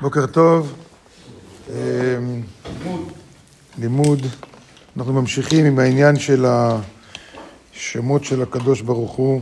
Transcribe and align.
בוקר 0.00 0.26
טוב. 0.26 0.74
לימוד. 3.78 4.26
אנחנו 4.96 5.12
ממשיכים 5.12 5.64
עם 5.64 5.78
העניין 5.78 6.18
של 6.18 6.46
השמות 7.74 8.24
של 8.24 8.42
הקדוש 8.42 8.80
ברוך 8.80 9.12
הוא 9.12 9.40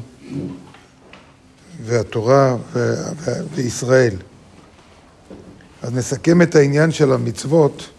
והתורה 1.85 2.57
וישראל. 3.55 4.15
אז 5.83 5.95
נסכם 5.95 6.43
את 6.43 6.55
העניין 6.55 6.93
של 6.93 7.13
המצוות, 7.13 7.91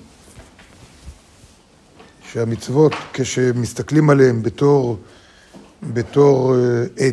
שהמצוות, 2.31 2.93
כשמסתכלים 3.13 4.09
עליהן 4.09 4.41
בתור, 4.43 4.97
בתור 5.93 6.55
אה, 6.55 6.59
אה, 6.99 7.09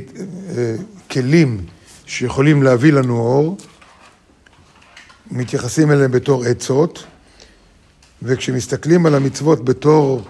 אה, 0.56 0.74
כלים 1.10 1.66
שיכולים 2.06 2.62
להביא 2.62 2.92
לנו 2.92 3.18
אור, 3.18 3.56
מתייחסים 5.30 5.92
אליהם 5.92 6.10
בתור 6.10 6.44
עצות, 6.44 7.04
וכשמסתכלים 8.22 9.06
על 9.06 9.14
המצוות 9.14 9.64
בתור 9.64 10.22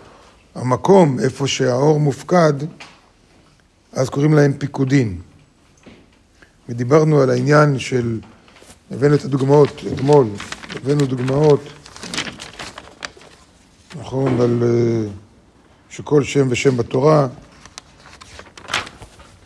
המקום, 0.55 1.21
איפה 1.21 1.47
שהאור 1.47 2.01
מופקד, 2.01 2.53
אז 3.93 4.09
קוראים 4.09 4.35
להם 4.35 4.53
פיקודין. 4.53 5.21
ודיברנו 6.69 7.21
על 7.21 7.31
העניין 7.31 7.79
של, 7.79 8.21
הבאנו 8.91 9.15
את 9.15 9.25
הדוגמאות 9.25 9.83
אתמול, 9.95 10.27
הבאנו 10.75 11.07
דוגמאות, 11.07 11.61
נכון, 14.01 14.41
על 14.41 14.63
אה, 14.63 15.11
שכל 15.91 16.23
שם 16.23 16.47
ושם 16.51 16.77
בתורה. 16.77 17.29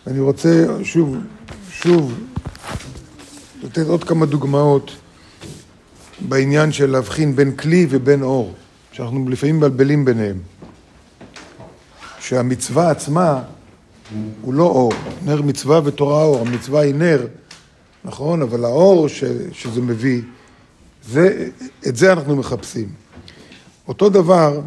אני 0.07 0.21
רוצה 0.21 0.67
שוב, 0.85 1.17
שוב, 1.71 2.15
לתת 3.63 3.87
עוד 3.87 4.05
כמה 4.05 4.27
דוגמאות 4.27 4.91
בעניין 6.29 6.73
של 6.73 6.91
להבחין 6.91 7.37
בין 7.37 7.57
כלי 7.57 7.87
ובין 7.91 8.23
אור, 8.23 8.55
שאנחנו 8.93 9.29
לפעמים 9.29 9.57
מבלבלים 9.57 10.05
ביניהם. 10.05 10.39
שהמצווה 12.21 12.91
עצמה 12.91 13.43
הוא 14.43 14.55
לא 14.55 14.65
אור, 14.65 14.93
נר 15.25 15.43
מצווה 15.43 15.81
ותורה 15.85 16.23
אור, 16.23 16.41
המצווה 16.41 16.81
היא 16.81 16.95
נר, 16.95 17.27
נכון? 18.05 18.43
אבל 18.43 18.65
האור 18.65 19.09
ש, 19.09 19.25
שזה 19.53 19.81
מביא, 19.81 20.23
זה, 21.05 21.49
את 21.89 21.97
זה 21.97 22.13
אנחנו 22.13 22.37
מחפשים. 22.37 22.89
אותו 23.89 24.09
דבר, 24.09 24.61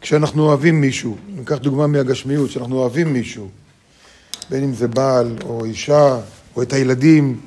כשאנחנו 0.00 0.42
אוהבים 0.42 0.80
מישהו, 0.80 1.16
ניקח 1.28 1.56
דוגמה 1.56 1.86
מהגשמיות, 1.86 2.50
כשאנחנו 2.50 2.76
אוהבים 2.76 3.12
מישהו, 3.12 3.48
בין 4.50 4.64
אם 4.64 4.74
זה 4.74 4.88
בעל 4.88 5.36
או 5.44 5.64
אישה 5.64 6.20
או 6.56 6.62
את 6.62 6.72
הילדים, 6.72 7.40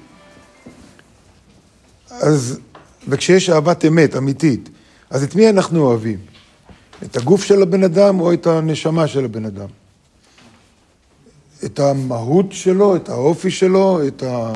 אז 2.09 2.59
וכשיש 3.07 3.49
אהבת 3.49 3.85
אמת, 3.85 4.15
אמיתית, 4.15 4.69
אז 5.09 5.23
את 5.23 5.35
מי 5.35 5.49
אנחנו 5.49 5.79
אוהבים? 5.79 6.17
את 7.03 7.17
הגוף 7.17 7.43
של 7.43 7.61
הבן 7.61 7.83
אדם 7.83 8.19
או 8.19 8.33
את 8.33 8.47
הנשמה 8.47 9.07
של 9.07 9.25
הבן 9.25 9.45
אדם? 9.45 9.67
את 11.65 11.79
המהות 11.79 12.45
שלו, 12.51 12.95
את 12.95 13.09
האופי 13.09 13.51
שלו, 13.51 14.07
את, 14.07 14.23
ה, 14.23 14.53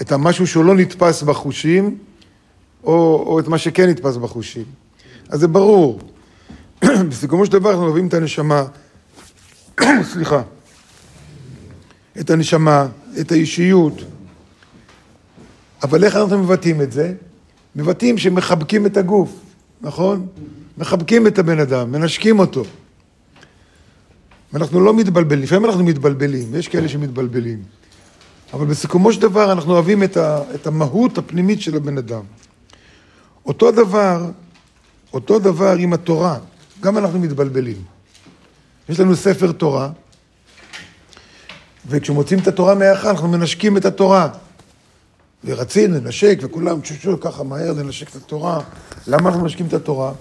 את 0.00 0.12
המשהו 0.12 0.46
שהוא 0.46 0.64
לא 0.64 0.74
נתפס 0.74 1.22
בחושים, 1.22 1.98
או, 2.84 3.24
או 3.26 3.40
את 3.40 3.48
מה 3.48 3.58
שכן 3.58 3.88
נתפס 3.88 4.16
בחושים. 4.16 4.64
אז 5.28 5.40
זה 5.40 5.48
ברור. 5.48 6.00
בסיכומו 7.08 7.46
של 7.46 7.52
דבר 7.52 7.70
אנחנו 7.70 7.84
אוהבים 7.84 8.06
את 8.06 8.14
הנשמה, 8.14 8.64
סליחה, 10.12 10.42
את 12.20 12.30
הנשמה, 12.30 12.86
את 13.20 13.32
האישיות, 13.32 13.94
אבל 15.82 16.04
איך 16.04 16.16
אנחנו 16.16 16.38
מבטאים 16.38 16.82
את 16.82 16.92
זה? 16.92 17.14
מבטאים 17.76 18.18
שמחבקים 18.18 18.86
את 18.86 18.96
הגוף, 18.96 19.30
נכון? 19.80 20.26
מחבקים 20.78 21.26
את 21.26 21.38
הבן 21.38 21.58
אדם, 21.58 21.92
מנשקים 21.92 22.38
אותו. 22.38 22.64
ואנחנו 24.52 24.80
לא 24.80 24.94
מתבלבלים, 24.94 25.42
לפעמים 25.42 25.64
אנחנו 25.64 25.84
מתבלבלים, 25.84 26.54
יש 26.54 26.68
כאלה 26.68 26.88
שמתבלבלים. 26.88 27.62
אבל 28.52 28.66
בסיכומו 28.66 29.12
של 29.12 29.20
דבר 29.20 29.52
אנחנו 29.52 29.72
אוהבים 29.72 30.02
את, 30.02 30.16
ה, 30.16 30.42
את 30.54 30.66
המהות 30.66 31.18
הפנימית 31.18 31.60
של 31.60 31.76
הבן 31.76 31.98
אדם. 31.98 32.22
אותו 33.46 33.70
דבר, 33.70 34.30
אותו 35.12 35.38
דבר 35.38 35.76
עם 35.78 35.92
התורה, 35.92 36.38
גם 36.80 36.98
אנחנו 36.98 37.18
מתבלבלים. 37.18 37.76
יש 38.88 39.00
לנו 39.00 39.16
ספר 39.16 39.52
תורה, 39.52 39.90
וכשמוצאים 41.86 42.38
את 42.38 42.46
התורה 42.46 42.74
מהיכל 42.74 43.08
אנחנו 43.08 43.28
מנשקים 43.28 43.76
את 43.76 43.84
התורה. 43.84 44.28
ורצים 45.44 45.92
לנשק, 45.92 46.38
וכולם 46.42 46.80
תשושו 46.80 47.20
ככה 47.20 47.42
מהר 47.42 47.72
לנשק 47.72 48.10
את 48.10 48.14
התורה. 48.14 48.60
למה 49.06 49.28
אנחנו 49.28 49.42
מנשקים 49.42 49.66
את 49.66 49.74
התורה? 49.74 50.12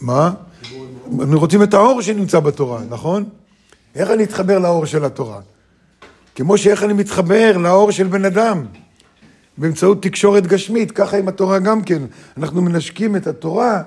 מה? 0.00 0.32
אנחנו 1.20 1.38
רוצים 1.38 1.62
את 1.62 1.74
האור 1.74 2.02
שנמצא 2.02 2.40
בתורה, 2.40 2.80
נכון? 2.88 3.24
איך 3.94 4.10
אני 4.10 4.24
אתחבר 4.24 4.58
לאור 4.58 4.86
של 4.86 5.04
התורה? 5.04 5.40
כמו 6.34 6.58
שאיך 6.58 6.82
אני 6.82 6.92
מתחבר 6.92 7.56
לאור 7.56 7.90
של 7.90 8.06
בן 8.06 8.24
אדם, 8.24 8.66
באמצעות 9.58 10.02
תקשורת 10.02 10.46
גשמית, 10.46 10.92
ככה 10.92 11.16
עם 11.16 11.28
התורה 11.28 11.58
גם 11.58 11.82
כן. 11.82 12.02
אנחנו 12.36 12.62
מנשקים 12.62 13.16
את 13.16 13.26
התורה, 13.26 13.82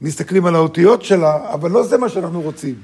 מסתכלים 0.00 0.46
על 0.46 0.54
האותיות 0.54 1.02
שלה, 1.02 1.52
אבל 1.52 1.70
לא 1.70 1.82
זה 1.82 1.98
מה 1.98 2.08
שאנחנו 2.08 2.40
רוצים. 2.40 2.74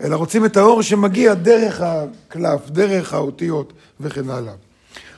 אלא 0.00 0.16
רוצים 0.16 0.44
את 0.44 0.56
האור 0.56 0.82
שמגיע 0.82 1.34
דרך 1.34 1.80
הקלף, 1.80 2.70
דרך 2.70 3.14
האותיות 3.14 3.72
וכן 4.00 4.30
הלאה. 4.30 4.52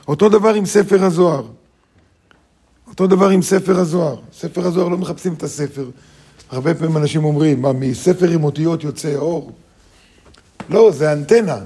אותו 0.07 0.29
דבר 0.29 0.53
עם 0.53 0.65
ספר 0.65 1.03
הזוהר. 1.03 1.47
אותו 2.87 3.07
דבר 3.07 3.29
עם 3.29 3.41
ספר 3.41 3.79
הזוהר. 3.79 4.15
ספר 4.33 4.67
הזוהר 4.67 4.87
לא 4.87 4.97
מחפשים 4.97 5.33
את 5.33 5.43
הספר. 5.43 5.89
הרבה 6.49 6.73
פעמים 6.73 6.97
אנשים 6.97 7.23
אומרים, 7.23 7.61
מה, 7.61 7.73
מספר 7.73 8.29
עם 8.29 8.43
אותיות 8.43 8.83
יוצא 8.83 9.15
אור? 9.15 9.51
לא, 10.69 10.91
זה 10.91 11.13
אנטנה. 11.13 11.57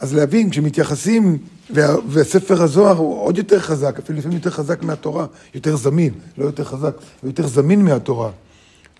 אז 0.00 0.14
להבין, 0.14 0.50
כשמתייחסים, 0.50 1.38
וה, 1.70 1.94
וספר 2.08 2.62
הזוהר 2.62 2.96
הוא 2.96 3.22
עוד 3.22 3.38
יותר 3.38 3.60
חזק, 3.60 3.98
אפילו 3.98 4.18
לפעמים 4.18 4.36
יותר 4.36 4.50
חזק 4.50 4.82
מהתורה, 4.82 5.26
יותר 5.54 5.76
זמין, 5.76 6.14
לא 6.38 6.44
יותר 6.44 6.64
חזק, 6.64 6.94
הוא 7.20 7.28
יותר 7.28 7.46
זמין 7.46 7.84
מהתורה. 7.84 8.30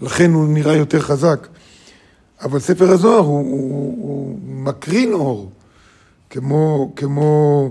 לכן 0.00 0.32
הוא 0.32 0.48
נראה 0.48 0.76
יותר 0.76 1.00
חזק. 1.00 1.46
אבל 2.42 2.58
ספר 2.58 2.90
הזוהר 2.90 3.18
הוא, 3.18 3.38
הוא, 3.38 3.96
הוא 4.00 4.38
מקרין 4.44 5.12
אור, 5.12 5.50
כמו, 6.30 6.92
כמו, 6.96 7.70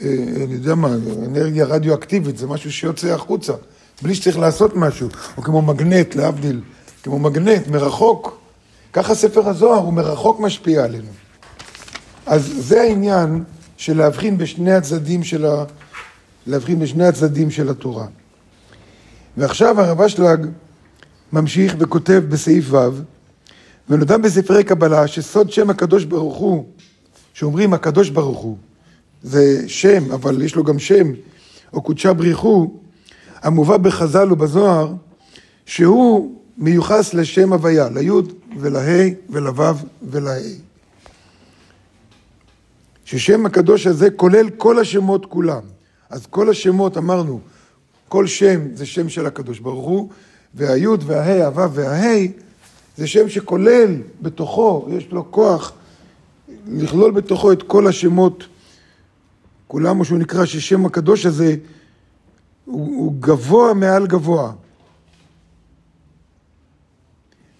אה, 0.00 0.06
אני 0.44 0.54
יודע 0.54 0.74
מה, 0.74 0.88
אנרגיה 1.26 1.64
רדיואקטיבית, 1.64 2.38
זה 2.38 2.46
משהו 2.46 2.72
שיוצא 2.72 3.08
החוצה, 3.08 3.52
בלי 4.02 4.14
שצריך 4.14 4.38
לעשות 4.38 4.76
משהו, 4.76 5.08
או 5.36 5.42
כמו 5.42 5.62
מגנט, 5.62 6.14
להבדיל, 6.14 6.60
כמו 7.02 7.18
מגנט, 7.18 7.68
מרחוק. 7.68 8.38
ככה 8.92 9.14
ספר 9.14 9.48
הזוהר, 9.48 9.78
הוא 9.78 9.92
מרחוק 9.92 10.40
משפיע 10.40 10.84
עלינו. 10.84 11.10
אז 12.26 12.52
זה 12.58 12.82
העניין 12.82 13.44
של 13.76 13.96
להבחין 13.96 14.38
בשני 14.38 14.72
הצדדים 14.72 15.24
של, 15.24 15.46
ה... 15.46 15.64
להבחין 16.46 16.78
בשני 16.78 17.06
הצדדים 17.06 17.50
של 17.50 17.70
התורה. 17.70 18.06
ועכשיו 19.36 19.80
הרב 19.80 20.00
אשלג 20.00 20.46
ממשיך 21.32 21.74
וכותב 21.78 22.22
בסעיף 22.28 22.64
ו' 22.68 22.88
ונודע 23.88 24.16
בספרי 24.16 24.64
קבלה 24.64 25.06
שסוד 25.06 25.52
שם 25.52 25.70
הקדוש 25.70 26.04
ברוך 26.04 26.36
הוא, 26.36 26.66
שאומרים 27.34 27.74
הקדוש 27.74 28.10
ברוך 28.10 28.38
הוא, 28.38 28.56
זה 29.22 29.68
שם, 29.68 30.12
אבל 30.12 30.42
יש 30.42 30.54
לו 30.54 30.64
גם 30.64 30.78
שם, 30.78 31.12
או 31.72 31.82
קודשה 31.82 32.12
בריחו, 32.12 32.70
המובא 33.42 33.76
בחז"ל 33.76 34.32
ובזוהר, 34.32 34.94
שהוא 35.66 36.34
מיוחס 36.58 37.14
לשם 37.14 37.52
הוויה, 37.52 37.88
ליוד 37.88 38.32
ולה' 38.58 39.08
ולו' 39.30 39.74
ולה'. 40.02 40.38
ששם 43.04 43.46
הקדוש 43.46 43.86
הזה 43.86 44.10
כולל 44.10 44.50
כל 44.50 44.78
השמות 44.78 45.26
כולם. 45.26 45.62
אז 46.10 46.26
כל 46.26 46.50
השמות, 46.50 46.96
אמרנו, 46.96 47.40
כל 48.08 48.26
שם 48.26 48.60
זה 48.74 48.86
שם 48.86 49.08
של 49.08 49.26
הקדוש 49.26 49.58
ברוך 49.58 49.86
הוא, 49.86 50.08
והיוד 50.54 51.04
והה', 51.06 51.46
הו' 51.46 51.72
והה' 51.72 52.26
זה 52.96 53.06
שם 53.06 53.28
שכולל 53.28 53.96
בתוכו, 54.22 54.88
יש 54.90 55.08
לו 55.10 55.30
כוח 55.30 55.72
לכלול 56.66 57.10
בתוכו 57.10 57.52
את 57.52 57.62
כל 57.62 57.86
השמות, 57.86 58.44
כולם, 59.68 60.00
או 60.00 60.04
שהוא 60.04 60.18
נקרא 60.18 60.44
ששם 60.44 60.86
הקדוש 60.86 61.26
הזה 61.26 61.56
הוא, 62.64 62.86
הוא 62.96 63.14
גבוה 63.20 63.74
מעל 63.74 64.06
גבוה. 64.06 64.52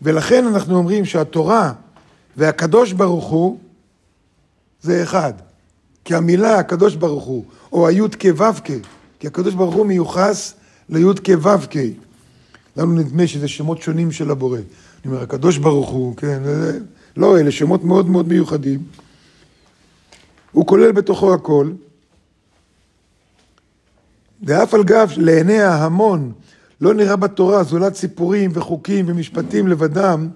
ולכן 0.02 0.46
אנחנו 0.46 0.76
אומרים 0.76 1.04
שהתורה 1.04 1.72
והקדוש 2.36 2.92
ברוך 2.92 3.24
הוא 3.24 3.58
זה 4.80 5.02
אחד. 5.02 5.32
כי 6.04 6.14
המילה 6.14 6.58
הקדוש 6.58 6.94
ברוך 6.94 7.24
הוא, 7.24 7.44
או 7.72 7.88
היוד 7.88 8.14
כו"ק, 8.14 8.70
כי 9.18 9.26
הקדוש 9.26 9.54
ברוך 9.54 9.74
הוא 9.74 9.86
מיוחס 9.86 10.54
ליוד 10.88 11.20
כו"ק. 11.20 11.74
לנו 12.76 12.92
נדמה 12.92 13.26
שזה 13.26 13.48
שמות 13.48 13.82
שונים 13.82 14.12
של 14.12 14.30
הבורא. 14.30 14.58
אני 15.04 15.12
אומר, 15.12 15.22
הקדוש 15.22 15.58
ברוך 15.58 15.90
הוא, 15.90 16.16
כן, 16.16 16.42
לא, 17.16 17.38
אלה 17.38 17.50
שמות 17.50 17.84
מאוד 17.84 18.08
מאוד 18.08 18.28
מיוחדים. 18.28 18.82
הוא 20.52 20.66
כולל 20.66 20.92
בתוכו 20.92 21.34
הכל, 21.34 21.72
ואף 24.42 24.74
על 24.74 24.84
גב 24.84 25.12
לעיני 25.16 25.60
ההמון 25.60 26.32
לא 26.80 26.94
נראה 26.94 27.16
בתורה 27.16 27.62
זולת 27.62 27.94
סיפורים 27.94 28.50
וחוקים 28.54 29.04
ומשפטים 29.08 29.68
לבדם, 29.68 30.28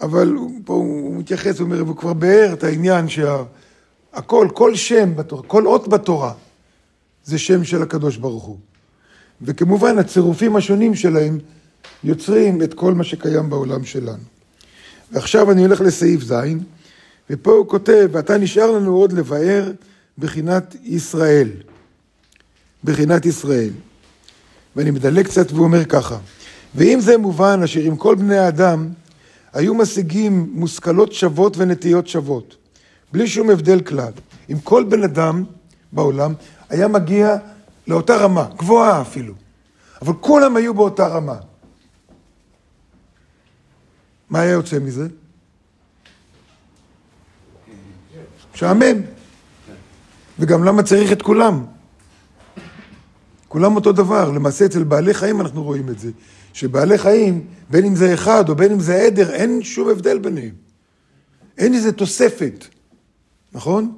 אבל 0.00 0.36
פה 0.64 0.74
הוא 0.74 1.16
מתייחס, 1.16 1.58
הוא 1.58 1.64
אומר, 1.64 1.80
הוא 1.80 1.96
כבר 1.96 2.12
ביאר 2.12 2.52
את 2.52 2.64
העניין 2.64 3.06
שהכל, 3.08 4.48
כל 4.54 4.74
שם 4.74 5.16
בתורה, 5.16 5.42
כל 5.42 5.66
אות 5.66 5.88
בתורה, 5.88 6.32
זה 7.24 7.38
שם 7.38 7.64
של 7.64 7.82
הקדוש 7.82 8.16
ברוך 8.16 8.44
הוא. 8.44 8.58
וכמובן 9.42 9.98
הצירופים 9.98 10.56
השונים 10.56 10.94
שלהם 10.94 11.38
יוצרים 12.04 12.62
את 12.62 12.74
כל 12.74 12.94
מה 12.94 13.04
שקיים 13.04 13.50
בעולם 13.50 13.84
שלנו. 13.84 14.22
ועכשיו 15.12 15.50
אני 15.50 15.64
הולך 15.64 15.80
לסעיף 15.80 16.22
ז', 16.22 16.34
ופה 17.30 17.50
הוא 17.50 17.68
כותב, 17.68 18.08
ואתה 18.12 18.38
נשאר 18.38 18.70
לנו 18.70 18.96
עוד 18.96 19.12
לבאר 19.12 19.72
בחינת 20.18 20.76
ישראל. 20.82 21.48
בחינת 22.84 23.26
ישראל. 23.26 23.70
ואני 24.76 24.90
מדלג 24.90 25.26
קצת 25.26 25.52
והוא 25.52 25.64
אומר 25.64 25.84
ככה, 25.84 26.18
ואם 26.74 27.00
זה 27.00 27.18
מובן 27.18 27.62
אשר 27.62 27.80
עם 27.80 27.96
כל 27.96 28.14
בני 28.14 28.38
האדם 28.38 28.88
היו 29.52 29.74
משיגים 29.74 30.50
מושכלות 30.52 31.12
שוות 31.12 31.56
ונטיות 31.56 32.08
שוות, 32.08 32.56
בלי 33.12 33.28
שום 33.28 33.50
הבדל 33.50 33.80
כלל. 33.80 34.12
אם 34.50 34.60
כל 34.64 34.84
בן 34.84 35.02
אדם 35.02 35.44
בעולם 35.92 36.34
היה 36.68 36.88
מגיע 36.88 37.36
לאותה 37.86 38.16
רמה, 38.16 38.46
גבוהה 38.58 39.00
אפילו, 39.00 39.34
אבל 40.02 40.12
כולם 40.20 40.56
היו 40.56 40.74
באותה 40.74 41.06
רמה. 41.06 41.36
מה 44.30 44.40
היה 44.40 44.52
יוצא 44.52 44.78
מזה? 44.78 45.08
משעמם. 48.54 49.00
וגם 50.38 50.64
למה 50.64 50.82
צריך 50.82 51.12
את 51.12 51.22
כולם? 51.22 51.64
כולם 53.48 53.76
אותו 53.76 53.92
דבר. 53.92 54.30
למעשה 54.30 54.64
אצל 54.66 54.84
בעלי 54.84 55.14
חיים 55.14 55.40
אנחנו 55.40 55.62
רואים 55.62 55.88
את 55.88 55.98
זה. 55.98 56.10
שבעלי 56.52 56.98
חיים, 56.98 57.44
בין 57.70 57.84
אם 57.84 57.96
זה 57.96 58.14
אחד 58.14 58.48
או 58.48 58.56
בין 58.56 58.72
אם 58.72 58.80
זה 58.80 58.94
עדר, 58.94 59.30
אין 59.30 59.62
שום 59.62 59.88
הבדל 59.88 60.18
ביניהם. 60.18 60.54
אין 61.58 61.74
איזה 61.74 61.92
תוספת, 61.92 62.64
נכון? 63.52 63.92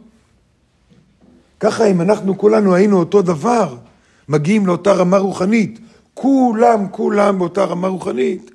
ככה 1.60 1.86
אם 1.86 2.00
אנחנו 2.00 2.38
כולנו 2.38 2.74
היינו 2.74 2.98
אותו 2.98 3.22
דבר, 3.22 3.76
מגיעים 4.28 4.66
לאותה 4.66 4.92
רמה 4.92 5.18
רוחנית, 5.18 5.78
כולם, 6.14 6.88
כולם 6.88 7.38
באותה 7.38 7.64
רמה 7.64 7.88
רוחנית, 7.88 8.50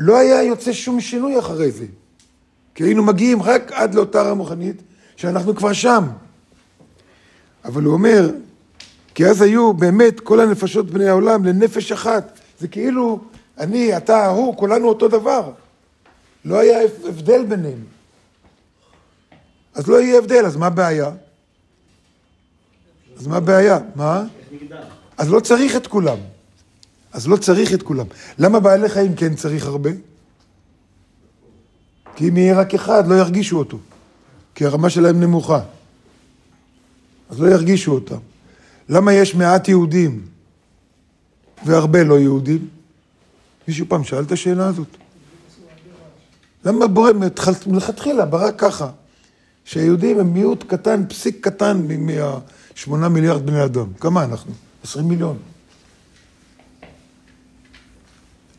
לא 0.00 0.18
היה 0.18 0.42
יוצא 0.42 0.72
שום 0.72 1.00
שינוי 1.00 1.38
אחרי 1.38 1.70
זה. 1.70 1.86
כי 2.74 2.84
היינו 2.84 3.02
מגיעים 3.02 3.42
רק 3.42 3.72
עד 3.72 3.94
לאותה 3.94 4.22
רמה 4.22 4.42
רוחנית, 4.42 4.82
שאנחנו 5.16 5.56
כבר 5.56 5.72
שם. 5.72 6.04
אבל 7.64 7.82
הוא 7.82 7.92
אומר, 7.92 8.30
כי 9.14 9.26
אז 9.26 9.42
היו 9.42 9.72
באמת 9.72 10.20
כל 10.20 10.40
הנפשות 10.40 10.90
בני 10.90 11.08
העולם 11.08 11.44
לנפש 11.44 11.92
אחת. 11.92 12.38
זה 12.60 12.68
כאילו, 12.68 13.20
אני, 13.58 13.96
אתה, 13.96 14.26
הוא, 14.26 14.56
כולנו 14.56 14.88
אותו 14.88 15.08
דבר. 15.08 15.52
לא 16.44 16.58
היה 16.58 16.78
הבדל 17.08 17.44
ביניהם. 17.44 17.84
אז 19.74 19.88
לא 19.88 20.00
יהיה 20.00 20.18
הבדל, 20.18 20.46
אז 20.46 20.56
מה 20.56 20.66
הבעיה? 20.66 21.10
אז 23.18 23.26
מה 23.26 23.36
הבעיה? 23.36 23.78
מה? 23.94 24.24
אז 25.18 25.30
לא 25.30 25.40
צריך 25.40 25.76
את 25.76 25.86
כולם. 25.86 26.18
אז 27.12 27.28
לא 27.28 27.36
צריך 27.36 27.74
את 27.74 27.82
כולם. 27.82 28.06
למה 28.38 28.60
בעלי 28.60 28.88
חיים 28.88 29.14
כן 29.14 29.34
צריך 29.34 29.66
הרבה? 29.66 29.90
כי 32.16 32.28
אם 32.28 32.36
יהיה 32.36 32.60
רק 32.60 32.74
אחד, 32.74 33.08
לא 33.08 33.14
ירגישו 33.14 33.58
אותו. 33.58 33.78
כי 34.54 34.64
הרמה 34.66 34.90
שלהם 34.90 35.20
נמוכה. 35.20 35.60
אז 37.30 37.40
לא 37.40 37.48
ירגישו 37.48 37.92
אותם. 37.92 38.18
למה 38.88 39.12
יש 39.12 39.34
מעט 39.34 39.68
יהודים 39.68 40.26
והרבה 41.64 42.04
לא 42.04 42.18
יהודים? 42.18 42.68
מישהו 43.68 43.86
פעם 43.88 44.04
שאל 44.04 44.22
את 44.22 44.32
השאלה 44.32 44.66
הזאת? 44.66 44.96
למה 46.64 46.86
בורא 46.86 47.10
מלכתחילה 47.66 48.26
ברא 48.26 48.50
ככה? 48.58 48.90
שהיהודים 49.64 50.18
הם 50.20 50.32
מיעוט 50.32 50.64
קטן, 50.68 51.04
פסיק 51.08 51.48
קטן 51.48 51.82
מהשמונה 51.98 53.08
מיליארד 53.08 53.46
בני 53.46 53.64
אדם. 53.64 53.86
כמה 54.00 54.24
אנחנו? 54.24 54.52
עשרים 54.84 55.08
מיליון. 55.08 55.36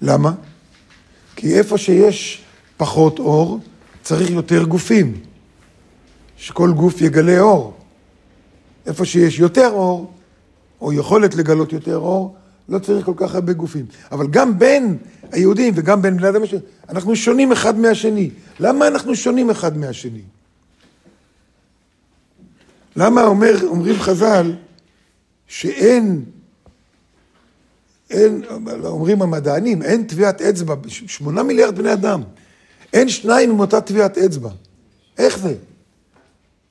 למה? 0.02 0.32
כי 1.36 1.58
איפה 1.58 1.78
שיש 1.78 2.44
פחות 2.78 3.20
אור, 3.20 3.60
צריך 4.04 4.30
יותר 4.30 4.64
גופים. 4.64 5.14
שכל 6.38 6.72
גוף 6.72 7.02
יגלה 7.02 7.40
אור. 7.40 7.74
איפה 8.86 9.06
שיש 9.06 9.40
יותר 9.40 9.70
אור, 9.72 10.14
או 10.82 10.94
יכולת 10.94 11.36
לגלות 11.36 11.74
יותר 11.74 11.98
אור, 11.98 12.36
לא 12.70 12.80
צריך 12.80 13.06
כל 13.06 13.14
כך 13.16 13.36
הרבה 13.36 13.54
גופים. 13.54 13.86
אבל 14.12 14.28
גם 14.28 14.60
בין 14.60 14.98
היהודים 15.32 15.74
וגם 15.78 16.02
בין 16.02 16.18
בני 16.18 16.30
אדם, 16.30 16.42
אנחנו 16.90 17.16
שונים 17.16 17.52
אחד 17.52 17.80
מהשני. 17.80 18.30
למה 18.60 18.88
אנחנו 18.88 19.16
שונים 19.16 19.50
אחד 19.50 19.78
מהשני? 19.78 20.22
למה 22.96 23.24
אומר, 23.24 23.56
אומרים 23.64 24.00
חז"ל 24.00 24.56
שאין, 25.48 26.26
אין, 28.12 28.42
אומרים 28.84 29.22
המדענים, 29.22 29.82
אין 29.82 30.04
טביעת 30.04 30.42
אצבע, 30.42 30.76
שמונה 30.88 31.44
מיליארד 31.44 31.78
בני 31.78 31.94
אדם, 31.94 32.22
אין 32.94 33.10
שניים 33.10 33.50
עם 33.50 33.60
אותה 33.60 33.82
טביעת 33.82 34.18
אצבע. 34.18 34.50
איך 35.18 35.40
זה? 35.40 35.56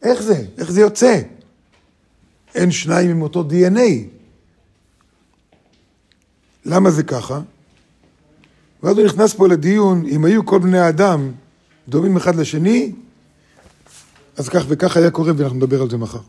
איך 0.03 0.23
זה? 0.23 0.45
איך 0.59 0.71
זה 0.71 0.81
יוצא? 0.81 1.21
אין 2.55 2.71
שניים 2.71 3.11
עם 3.11 3.23
אותו 3.23 3.45
DNA. 3.51 3.91
למה 6.65 6.91
זה 6.91 7.03
ככה? 7.03 7.41
ואז 8.83 8.99
הוא 8.99 9.07
נכנס 9.07 9.35
פה 9.35 9.49
לדיון, 9.49 10.07
אם 10.07 10.25
היו 10.25 10.47
כל 10.47 10.59
בני 10.59 10.79
האדם 10.79 11.33
דומים 11.89 12.17
אחד 12.17 12.37
לשני, 12.37 12.93
אז 14.37 14.49
כך 14.49 14.65
וכך 14.69 14.97
היה 14.97 15.11
קורה, 15.11 15.33
ואנחנו 15.37 15.57
נדבר 15.57 15.83
על 15.83 15.91
זה 15.91 15.97
מחר. 15.97 16.21